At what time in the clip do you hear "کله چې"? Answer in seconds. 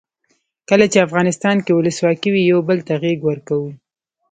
0.69-1.05